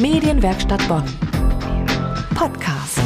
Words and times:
Medienwerkstatt 0.00 0.86
Bonn. 0.86 1.02
Podcast. 2.36 3.00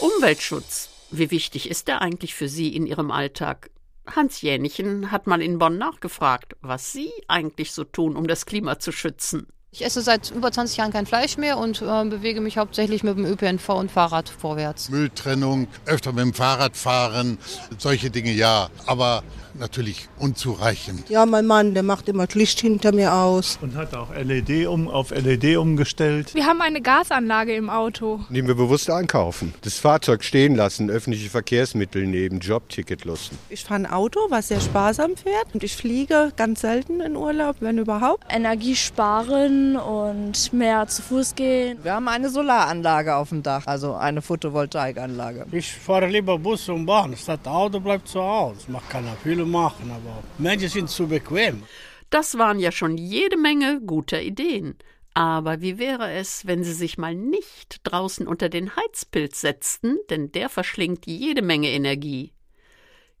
Umweltschutz. 0.00 0.88
Wie 1.12 1.30
wichtig 1.30 1.70
ist 1.70 1.86
der 1.86 2.02
eigentlich 2.02 2.34
für 2.34 2.48
Sie 2.48 2.74
in 2.74 2.84
Ihrem 2.84 3.12
Alltag? 3.12 3.70
Hans 4.08 4.42
Jänichen 4.42 5.12
hat 5.12 5.28
mal 5.28 5.40
in 5.40 5.60
Bonn 5.60 5.78
nachgefragt, 5.78 6.56
was 6.62 6.90
Sie 6.90 7.12
eigentlich 7.28 7.70
so 7.70 7.84
tun, 7.84 8.16
um 8.16 8.26
das 8.26 8.44
Klima 8.44 8.80
zu 8.80 8.90
schützen. 8.90 9.46
Ich 9.70 9.84
esse 9.84 10.02
seit 10.02 10.32
über 10.32 10.50
20 10.50 10.78
Jahren 10.78 10.92
kein 10.92 11.06
Fleisch 11.06 11.36
mehr 11.36 11.56
und 11.56 11.80
äh, 11.80 12.04
bewege 12.04 12.40
mich 12.40 12.58
hauptsächlich 12.58 13.04
mit 13.04 13.16
dem 13.16 13.24
ÖPNV 13.24 13.68
und 13.68 13.92
Fahrrad 13.92 14.28
vorwärts. 14.28 14.88
Mülltrennung, 14.88 15.68
öfter 15.86 16.10
mit 16.10 16.24
dem 16.24 16.34
Fahrrad 16.34 16.76
fahren, 16.76 17.38
solche 17.78 18.10
Dinge 18.10 18.32
ja. 18.32 18.68
Aber 18.86 19.22
natürlich 19.58 20.08
unzureichend. 20.18 21.08
Ja, 21.10 21.26
mein 21.26 21.46
Mann, 21.46 21.74
der 21.74 21.82
macht 21.82 22.08
immer 22.08 22.26
das 22.26 22.34
Licht 22.34 22.60
hinter 22.60 22.92
mir 22.92 23.14
aus. 23.14 23.58
Und 23.60 23.74
hat 23.74 23.94
auch 23.94 24.14
LED 24.14 24.66
um, 24.66 24.88
auf 24.88 25.10
LED 25.10 25.56
umgestellt. 25.56 26.34
Wir 26.34 26.46
haben 26.46 26.60
eine 26.60 26.80
Gasanlage 26.80 27.54
im 27.54 27.70
Auto. 27.70 28.20
Nehmen 28.28 28.48
wir 28.48 28.54
bewusst 28.54 28.90
einkaufen. 28.90 29.54
Das 29.62 29.78
Fahrzeug 29.78 30.24
stehen 30.24 30.54
lassen, 30.54 30.90
öffentliche 30.90 31.30
Verkehrsmittel 31.30 32.06
nehmen, 32.06 32.40
Jobticket 32.40 33.04
lassen. 33.04 33.38
Ich 33.48 33.64
fahre 33.64 33.80
ein 33.80 33.86
Auto, 33.86 34.20
was 34.30 34.48
sehr 34.48 34.60
sparsam 34.60 35.16
fährt. 35.16 35.46
Und 35.52 35.64
ich 35.64 35.76
fliege 35.76 36.32
ganz 36.36 36.60
selten 36.60 37.00
in 37.00 37.16
Urlaub, 37.16 37.56
wenn 37.60 37.78
überhaupt. 37.78 38.24
Energie 38.28 38.76
sparen 38.76 39.76
und 39.76 40.52
mehr 40.52 40.86
zu 40.86 41.02
Fuß 41.02 41.34
gehen. 41.34 41.78
Wir 41.82 41.94
haben 41.94 42.08
eine 42.08 42.30
Solaranlage 42.30 43.14
auf 43.16 43.30
dem 43.30 43.42
Dach, 43.42 43.66
also 43.66 43.94
eine 43.94 44.22
Photovoltaikanlage. 44.22 45.46
Ich 45.52 45.72
fahre 45.72 46.06
lieber 46.06 46.38
Bus 46.38 46.68
und 46.68 46.86
Bahn. 46.86 47.16
Statt 47.16 47.46
Auto 47.46 47.80
bleibt 47.80 48.08
zu 48.08 48.20
Hause. 48.20 48.60
Macht 48.68 48.88
keiner 48.90 49.16
viele 49.40 49.46
machen, 49.46 49.90
aber 49.90 50.22
Menschen 50.38 50.68
sind 50.68 50.90
zu 50.90 51.08
bequem. 51.08 51.62
Das 52.10 52.38
waren 52.38 52.58
ja 52.58 52.72
schon 52.72 52.98
jede 52.98 53.36
Menge 53.36 53.80
guter 53.80 54.20
Ideen. 54.20 54.76
Aber 55.14 55.60
wie 55.60 55.78
wäre 55.78 56.12
es, 56.12 56.46
wenn 56.46 56.62
Sie 56.62 56.72
sich 56.72 56.98
mal 56.98 57.14
nicht 57.14 57.80
draußen 57.84 58.26
unter 58.26 58.48
den 58.48 58.74
Heizpilz 58.76 59.40
setzten, 59.40 59.98
denn 60.08 60.30
der 60.32 60.48
verschlingt 60.48 61.06
jede 61.06 61.42
Menge 61.42 61.68
Energie? 61.68 62.32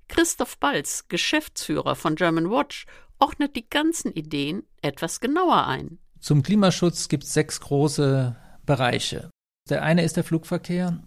Christoph 0.08 0.58
Balz, 0.58 1.06
Geschäftsführer 1.08 1.94
von 1.96 2.16
German 2.16 2.50
Watch, 2.50 2.86
ordnet 3.18 3.56
die 3.56 3.68
ganzen 3.68 4.12
Ideen 4.12 4.64
etwas 4.82 5.20
genauer 5.20 5.66
ein. 5.66 5.98
Zum 6.20 6.42
Klimaschutz 6.42 7.08
gibt 7.08 7.24
es 7.24 7.32
sechs 7.32 7.60
große 7.60 8.36
Bereiche. 8.66 9.30
Der 9.68 9.82
eine 9.82 10.04
ist 10.04 10.16
der 10.16 10.24
Flugverkehr, 10.24 11.02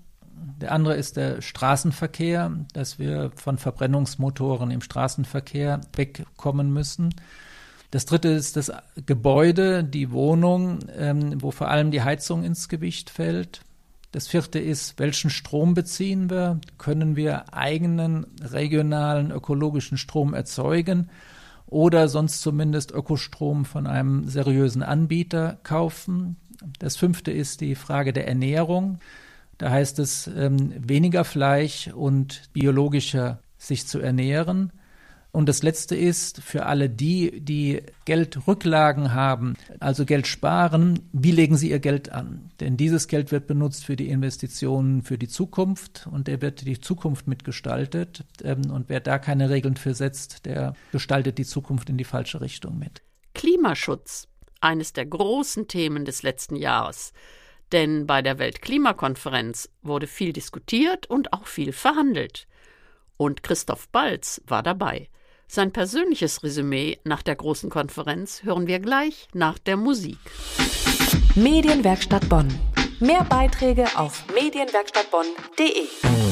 der 0.57 0.71
andere 0.71 0.95
ist 0.95 1.17
der 1.17 1.41
Straßenverkehr, 1.41 2.51
dass 2.73 2.99
wir 2.99 3.31
von 3.35 3.57
Verbrennungsmotoren 3.57 4.71
im 4.71 4.81
Straßenverkehr 4.81 5.81
wegkommen 5.95 6.71
müssen. 6.71 7.13
Das 7.91 8.05
dritte 8.05 8.29
ist 8.29 8.57
das 8.57 8.71
Gebäude, 9.05 9.83
die 9.83 10.11
Wohnung, 10.11 10.79
ähm, 10.97 11.41
wo 11.41 11.51
vor 11.51 11.69
allem 11.69 11.91
die 11.91 12.01
Heizung 12.01 12.43
ins 12.43 12.67
Gewicht 12.67 13.09
fällt. 13.09 13.61
Das 14.11 14.27
vierte 14.27 14.59
ist, 14.59 14.99
welchen 14.99 15.29
Strom 15.29 15.73
beziehen 15.73 16.29
wir? 16.29 16.59
Können 16.77 17.15
wir 17.15 17.53
eigenen 17.53 18.27
regionalen 18.41 19.31
ökologischen 19.31 19.97
Strom 19.97 20.33
erzeugen 20.33 21.09
oder 21.67 22.07
sonst 22.07 22.41
zumindest 22.41 22.91
Ökostrom 22.91 23.65
von 23.65 23.87
einem 23.87 24.27
seriösen 24.27 24.83
Anbieter 24.83 25.57
kaufen? 25.63 26.37
Das 26.79 26.95
fünfte 26.95 27.31
ist 27.31 27.61
die 27.61 27.75
Frage 27.75 28.13
der 28.13 28.27
Ernährung. 28.27 28.99
Da 29.57 29.69
heißt 29.69 29.99
es, 29.99 30.27
ähm, 30.27 30.73
weniger 30.77 31.23
Fleisch 31.23 31.87
und 31.87 32.43
biologischer 32.53 33.39
sich 33.57 33.87
zu 33.87 33.99
ernähren. 33.99 34.71
Und 35.33 35.49
das 35.49 35.63
Letzte 35.63 35.95
ist, 35.95 36.41
für 36.43 36.67
alle 36.67 36.91
die, 36.91 37.41
die 37.41 37.81
Geldrücklagen 38.05 39.15
haben, 39.15 39.55
also 39.79 40.05
Geld 40.05 40.27
sparen, 40.27 41.09
wie 41.11 41.31
legen 41.31 41.57
sie 41.57 41.71
ihr 41.71 41.79
Geld 41.79 42.11
an? 42.11 42.51
Denn 42.59 42.77
dieses 42.77 43.07
Geld 43.07 43.31
wird 43.31 43.47
benutzt 43.47 43.83
für 43.83 43.95
die 43.95 44.09
Investitionen 44.09 45.01
für 45.01 45.17
die 45.17 45.27
Zukunft 45.27 46.07
und 46.11 46.27
der 46.27 46.43
wird 46.43 46.67
die 46.67 46.79
Zukunft 46.79 47.27
mitgestaltet. 47.27 48.25
Ähm, 48.43 48.69
und 48.69 48.89
wer 48.89 48.99
da 48.99 49.17
keine 49.17 49.49
Regeln 49.49 49.75
für 49.75 49.95
setzt, 49.95 50.45
der 50.45 50.75
gestaltet 50.91 51.39
die 51.39 51.45
Zukunft 51.45 51.89
in 51.89 51.97
die 51.97 52.03
falsche 52.03 52.39
Richtung 52.39 52.77
mit. 52.77 53.01
Klimaschutz, 53.33 54.27
eines 54.61 54.93
der 54.93 55.07
großen 55.07 55.67
Themen 55.67 56.05
des 56.05 56.21
letzten 56.21 56.55
Jahres. 56.55 57.11
Denn 57.73 58.05
bei 58.05 58.21
der 58.21 58.37
Weltklimakonferenz 58.37 59.67
wurde 59.81 60.07
viel 60.07 60.31
diskutiert 60.31 61.07
und 61.07 61.33
auch 61.33 61.47
viel 61.47 61.73
verhandelt. 61.73 62.47
Und 63.17 63.43
Christoph 63.43 63.89
Balz 63.89 64.41
war 64.45 64.61
dabei. 64.63 65.09
Sein 65.47 65.71
persönliches 65.71 66.43
Resümee 66.43 66.99
nach 67.03 67.23
der 67.23 67.35
großen 67.35 67.69
Konferenz 67.69 68.43
hören 68.43 68.67
wir 68.67 68.79
gleich 68.79 69.27
nach 69.33 69.57
der 69.57 69.77
Musik. 69.77 70.19
Medienwerkstatt 71.35 72.29
Bonn. 72.29 72.47
Mehr 72.99 73.23
Beiträge 73.23 73.85
auf 73.95 74.23
medienwerkstattbonn.de. 74.33 76.22